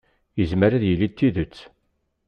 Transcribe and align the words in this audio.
Yezmer 0.37 0.71
ad 0.73 0.83
yili 0.85 1.07
d 1.11 1.13
tidet. 1.17 1.57